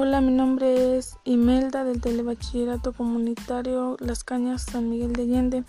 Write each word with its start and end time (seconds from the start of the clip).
Hola, 0.00 0.20
mi 0.20 0.30
nombre 0.30 0.96
es 0.96 1.16
Imelda 1.24 1.82
del 1.82 2.00
Telebachillerato 2.00 2.92
Comunitario 2.92 3.96
Las 3.98 4.22
Cañas 4.22 4.62
San 4.62 4.88
Miguel 4.88 5.12
de 5.12 5.22
Allende. 5.22 5.64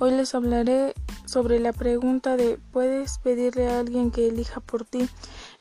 Hoy 0.00 0.10
les 0.10 0.34
hablaré 0.34 0.94
sobre 1.26 1.60
la 1.60 1.72
pregunta 1.72 2.36
de 2.36 2.58
¿puedes 2.72 3.18
pedirle 3.18 3.68
a 3.68 3.78
alguien 3.78 4.10
que 4.10 4.26
elija 4.26 4.58
por 4.58 4.84
ti? 4.84 5.08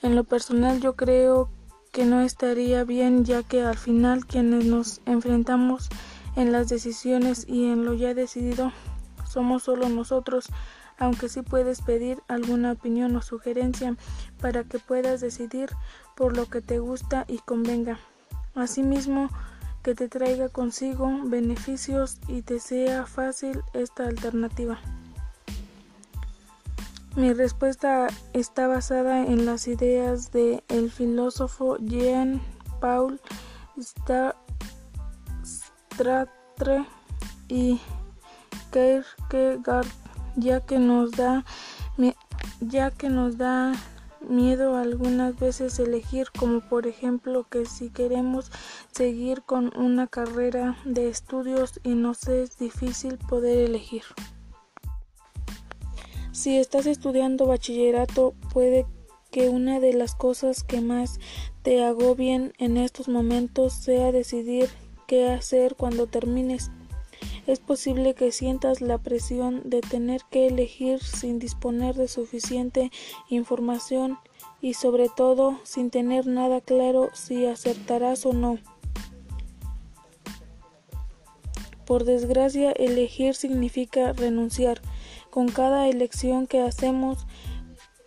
En 0.02 0.16
lo 0.16 0.24
personal 0.24 0.82
yo 0.82 0.96
creo 0.96 1.52
que 1.92 2.06
no 2.06 2.22
estaría 2.22 2.84
bien 2.84 3.24
ya 3.24 3.44
que 3.44 3.62
al 3.62 3.78
final 3.78 4.26
quienes 4.26 4.66
nos 4.66 5.00
enfrentamos 5.06 5.88
en 6.36 6.52
las 6.52 6.70
decisiones 6.70 7.46
y 7.48 7.66
en 7.66 7.86
lo 7.86 7.94
ya 7.94 8.16
decidido 8.16 8.72
somos 9.30 9.62
solo 9.62 9.90
nosotros 9.90 10.48
aunque 10.98 11.30
sí 11.30 11.44
puedes 11.44 11.82
pedir 11.82 12.24
alguna 12.28 12.72
opinión 12.72 13.16
o 13.16 13.22
sugerencia 13.22 13.96
para 14.42 14.64
que 14.64 14.80
puedas 14.80 15.22
decidir 15.22 15.70
por 16.18 16.36
lo 16.36 16.48
que 16.48 16.62
te 16.62 16.80
gusta 16.80 17.24
y 17.28 17.38
convenga. 17.38 18.00
Asimismo, 18.56 19.30
que 19.84 19.94
te 19.94 20.10
traiga 20.10 20.50
consigo 20.50 21.10
beneficios 21.24 22.18
y 22.28 22.42
te 22.42 22.60
sea 22.60 23.06
fácil 23.06 23.62
esta 23.74 24.08
alternativa. 24.08 24.80
Mi 27.16 27.32
respuesta 27.34 28.08
está 28.34 28.68
basada 28.68 29.26
en 29.26 29.46
las 29.46 29.68
ideas 29.68 30.32
de 30.32 30.64
el 30.68 30.92
filósofo 30.92 31.78
Jean 31.78 32.42
Paul 32.82 33.22
Sartre 35.96 36.86
y 37.48 37.80
Kierkegaard 38.72 39.88
ya 40.36 40.62
que 40.62 40.80
nos 40.80 41.12
da 41.12 41.46
ya 42.60 42.92
que 42.92 43.10
nos 43.10 43.38
da 43.38 43.74
miedo 44.30 44.78
algunas 44.78 45.38
veces 45.40 45.80
elegir 45.80 46.28
como 46.38 46.62
por 46.62 46.88
ejemplo 46.88 47.46
que 47.50 47.66
si 47.66 47.90
queremos 47.90 48.52
seguir 48.92 49.42
con 49.42 49.76
una 49.78 50.08
carrera 50.08 50.78
de 50.86 51.10
estudios 51.10 51.80
y 51.84 51.96
nos 51.96 52.28
es 52.28 52.58
difícil 52.58 53.18
poder 53.18 53.58
elegir. 53.58 54.04
Si 56.32 56.58
estás 56.58 56.86
estudiando 56.86 57.48
bachillerato 57.48 58.36
puede 58.54 58.86
que 59.32 59.50
una 59.50 59.80
de 59.80 59.94
las 59.94 60.16
cosas 60.16 60.64
que 60.64 60.82
más 60.82 61.20
te 61.64 61.84
agobien 61.84 62.54
en 62.60 62.78
estos 62.78 63.08
momentos 63.08 63.74
sea 63.74 64.12
decidir 64.12 64.70
qué 65.08 65.30
hacer 65.30 65.76
cuando 65.76 66.08
termines 66.08 66.72
es 67.48 67.60
posible 67.60 68.14
que 68.14 68.32
sientas 68.32 68.82
la 68.82 68.98
presión 68.98 69.62
de 69.70 69.80
tener 69.80 70.22
que 70.30 70.48
elegir 70.48 71.02
sin 71.02 71.40
disponer 71.40 71.96
de 71.96 72.10
suficiente 72.10 72.92
información 73.30 74.20
y 74.62 74.74
sobre 74.74 75.08
todo 75.08 75.58
sin 75.64 75.90
tener 75.90 76.28
nada 76.28 76.60
claro 76.60 77.10
si 77.14 77.46
acertarás 77.46 78.26
o 78.26 78.34
no. 78.34 78.60
Por 81.86 82.04
desgracia, 82.04 82.74
elegir 82.74 83.34
significa 83.34 84.12
renunciar. 84.12 84.82
Con 85.30 85.48
cada 85.48 85.88
elección 85.88 86.48
que 86.48 86.62
hacemos, 86.62 87.26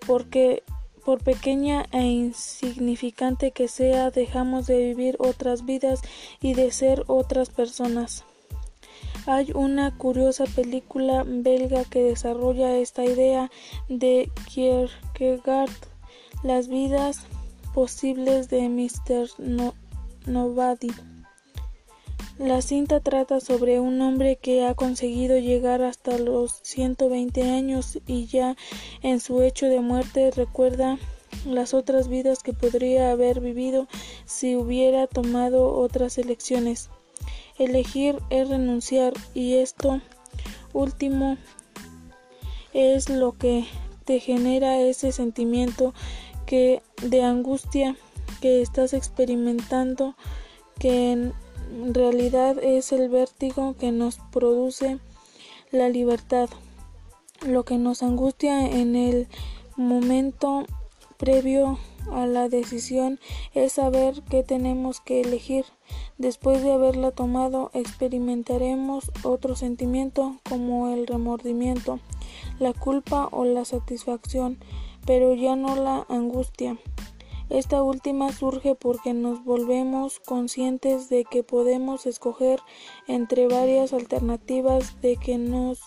porque 0.06 0.62
por 1.04 1.22
pequeña 1.24 1.86
e 1.92 2.02
insignificante 2.02 3.52
que 3.52 3.68
sea, 3.68 4.10
dejamos 4.10 4.66
de 4.66 4.78
vivir 4.78 5.16
otras 5.18 5.64
vidas 5.64 6.02
y 6.42 6.52
de 6.52 6.72
ser 6.72 7.04
otras 7.06 7.48
personas. 7.48 8.24
Hay 9.26 9.52
una 9.54 9.96
curiosa 9.96 10.44
película 10.46 11.24
belga 11.26 11.84
que 11.84 12.02
desarrolla 12.02 12.76
esta 12.76 13.04
idea 13.04 13.50
de 13.88 14.30
Kierkegaard, 14.46 15.70
Las 16.42 16.68
vidas 16.68 17.26
posibles 17.74 18.48
de 18.48 18.68
Mr. 18.68 19.28
Nobody. 20.26 20.90
La 22.38 22.62
cinta 22.62 23.00
trata 23.00 23.40
sobre 23.40 23.78
un 23.80 24.00
hombre 24.00 24.36
que 24.36 24.64
ha 24.64 24.74
conseguido 24.74 25.38
llegar 25.38 25.82
hasta 25.82 26.16
los 26.16 26.58
120 26.62 27.42
años 27.42 27.98
y 28.06 28.24
ya 28.24 28.56
en 29.02 29.20
su 29.20 29.42
hecho 29.42 29.66
de 29.66 29.80
muerte 29.80 30.30
recuerda 30.30 30.98
las 31.44 31.74
otras 31.74 32.08
vidas 32.08 32.42
que 32.42 32.54
podría 32.54 33.10
haber 33.10 33.40
vivido 33.40 33.86
si 34.24 34.56
hubiera 34.56 35.06
tomado 35.06 35.74
otras 35.74 36.16
elecciones. 36.16 36.88
Elegir 37.60 38.16
es 38.30 38.48
renunciar 38.48 39.12
y 39.34 39.56
esto 39.56 40.00
último 40.72 41.36
es 42.72 43.10
lo 43.10 43.36
que 43.36 43.66
te 44.06 44.18
genera 44.18 44.80
ese 44.80 45.12
sentimiento 45.12 45.92
que 46.46 46.80
de 47.02 47.22
angustia 47.22 47.96
que 48.40 48.62
estás 48.62 48.94
experimentando 48.94 50.14
que 50.78 51.12
en 51.12 51.34
realidad 51.92 52.56
es 52.64 52.92
el 52.92 53.10
vértigo 53.10 53.76
que 53.78 53.92
nos 53.92 54.16
produce 54.32 54.98
la 55.70 55.90
libertad. 55.90 56.48
Lo 57.46 57.66
que 57.66 57.76
nos 57.76 58.02
angustia 58.02 58.70
en 58.70 58.96
el 58.96 59.28
momento 59.76 60.64
previo 61.18 61.78
a 62.12 62.26
la 62.26 62.48
decisión 62.48 63.20
es 63.54 63.72
saber 63.72 64.22
qué 64.30 64.42
tenemos 64.42 65.00
que 65.00 65.20
elegir. 65.20 65.64
Después 66.18 66.62
de 66.62 66.72
haberla 66.72 67.10
tomado, 67.10 67.70
experimentaremos 67.74 69.10
otro 69.22 69.56
sentimiento 69.56 70.36
como 70.48 70.88
el 70.88 71.06
remordimiento, 71.06 72.00
la 72.58 72.72
culpa 72.72 73.28
o 73.30 73.44
la 73.44 73.64
satisfacción, 73.64 74.58
pero 75.06 75.34
ya 75.34 75.56
no 75.56 75.76
la 75.76 76.06
angustia. 76.08 76.78
Esta 77.48 77.82
última 77.82 78.32
surge 78.32 78.76
porque 78.76 79.12
nos 79.12 79.44
volvemos 79.44 80.20
conscientes 80.20 81.08
de 81.08 81.24
que 81.24 81.42
podemos 81.42 82.06
escoger 82.06 82.60
entre 83.08 83.48
varias 83.48 83.92
alternativas, 83.92 85.00
de 85.00 85.16
que 85.16 85.36
nos 85.36 85.80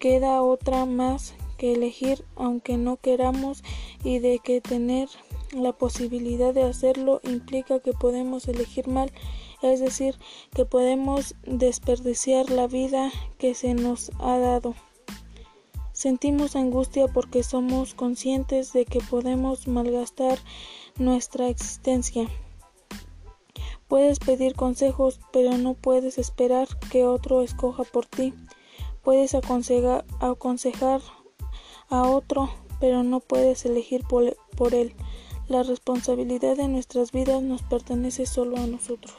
queda 0.00 0.42
otra 0.42 0.84
más 0.84 1.36
que 1.62 1.74
elegir 1.74 2.24
aunque 2.34 2.76
no 2.76 2.96
queramos 2.96 3.62
y 4.02 4.18
de 4.18 4.40
que 4.40 4.60
tener 4.60 5.08
la 5.52 5.72
posibilidad 5.72 6.52
de 6.52 6.64
hacerlo 6.64 7.20
implica 7.22 7.78
que 7.78 7.92
podemos 7.92 8.48
elegir 8.48 8.88
mal, 8.88 9.12
es 9.62 9.78
decir, 9.78 10.18
que 10.56 10.64
podemos 10.64 11.36
desperdiciar 11.46 12.50
la 12.50 12.66
vida 12.66 13.12
que 13.38 13.54
se 13.54 13.74
nos 13.74 14.10
ha 14.18 14.38
dado. 14.38 14.74
Sentimos 15.92 16.56
angustia 16.56 17.06
porque 17.06 17.44
somos 17.44 17.94
conscientes 17.94 18.72
de 18.72 18.84
que 18.84 18.98
podemos 18.98 19.68
malgastar 19.68 20.40
nuestra 20.98 21.46
existencia. 21.46 22.26
Puedes 23.86 24.18
pedir 24.18 24.56
consejos, 24.56 25.20
pero 25.32 25.56
no 25.58 25.74
puedes 25.74 26.18
esperar 26.18 26.66
que 26.90 27.04
otro 27.04 27.40
escoja 27.40 27.84
por 27.84 28.06
ti. 28.06 28.34
Puedes 29.04 29.36
aconsejar, 29.36 30.04
a 31.92 32.08
otro, 32.08 32.48
pero 32.80 33.02
no 33.02 33.20
puedes 33.20 33.66
elegir 33.66 34.02
por, 34.08 34.74
él. 34.74 34.94
La 35.46 35.62
responsabilidad 35.62 36.56
de 36.56 36.66
nuestras 36.66 37.12
vidas 37.12 37.42
nos 37.42 37.62
pertenece 37.62 38.24
solo 38.24 38.56
a 38.56 38.66
nosotros. 38.66 39.14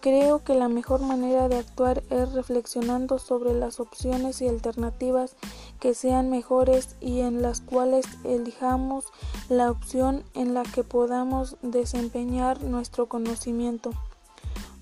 Creo 0.00 0.42
que 0.42 0.54
la 0.54 0.68
mejor 0.68 1.02
manera 1.02 1.48
de 1.48 1.56
actuar 1.56 2.02
es 2.10 2.32
reflexionando 2.32 3.18
sobre 3.18 3.52
las 3.52 3.78
opciones 3.78 4.40
y 4.40 4.48
alternativas 4.48 5.36
que 5.80 5.94
sean 5.94 6.30
mejores 6.30 6.96
y 7.00 7.20
en 7.20 7.42
las 7.42 7.60
cuales 7.60 8.06
elijamos 8.24 9.04
la 9.50 9.70
opción 9.70 10.24
en 10.32 10.54
la 10.54 10.62
que 10.62 10.82
podamos 10.82 11.56
desempeñar 11.60 12.62
nuestro 12.62 13.06
conocimiento, 13.06 13.90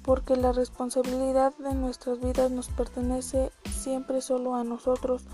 porque 0.03 0.37
la 0.37 0.53
responsabilidad 0.53 1.55
de 1.57 1.75
nuestras 1.75 2.21
vidas 2.21 2.53
nos 2.53 2.69
pertenece 2.69 3.51
siempre 3.69 4.21
solo 4.21 4.55
a 4.55 4.63
nosotros. 4.63 5.25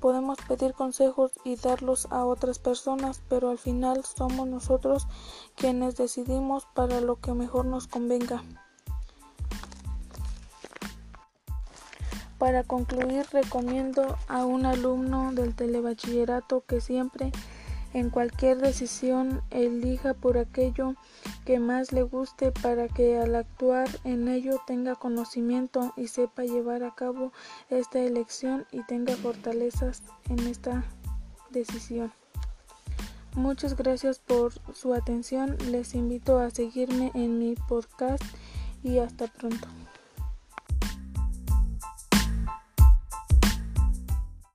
Podemos 0.00 0.38
pedir 0.46 0.74
consejos 0.74 1.32
y 1.44 1.56
darlos 1.56 2.06
a 2.10 2.24
otras 2.24 2.58
personas, 2.58 3.22
pero 3.28 3.50
al 3.50 3.58
final 3.58 4.04
somos 4.04 4.46
nosotros 4.46 5.06
quienes 5.54 5.96
decidimos 5.96 6.66
para 6.74 7.00
lo 7.00 7.16
que 7.16 7.32
mejor 7.32 7.64
nos 7.64 7.86
convenga. 7.86 8.42
Para 12.38 12.64
concluir, 12.64 13.24
recomiendo 13.32 14.18
a 14.28 14.44
un 14.44 14.66
alumno 14.66 15.32
del 15.32 15.54
telebachillerato 15.54 16.64
que 16.66 16.82
siempre 16.82 17.32
en 17.96 18.10
cualquier 18.10 18.58
decisión 18.58 19.40
elija 19.50 20.12
por 20.12 20.36
aquello 20.36 20.96
que 21.46 21.58
más 21.58 21.92
le 21.92 22.02
guste 22.02 22.52
para 22.52 22.88
que 22.88 23.16
al 23.16 23.34
actuar 23.34 23.88
en 24.04 24.28
ello 24.28 24.60
tenga 24.66 24.96
conocimiento 24.96 25.94
y 25.96 26.08
sepa 26.08 26.44
llevar 26.44 26.84
a 26.84 26.94
cabo 26.94 27.32
esta 27.70 27.98
elección 28.00 28.66
y 28.70 28.82
tenga 28.82 29.16
fortalezas 29.16 30.02
en 30.28 30.40
esta 30.40 30.84
decisión. 31.48 32.12
Muchas 33.34 33.74
gracias 33.74 34.18
por 34.18 34.52
su 34.74 34.92
atención. 34.92 35.56
Les 35.70 35.94
invito 35.94 36.38
a 36.38 36.50
seguirme 36.50 37.12
en 37.14 37.38
mi 37.38 37.54
podcast 37.54 38.22
y 38.82 38.98
hasta 38.98 39.26
pronto. 39.26 39.68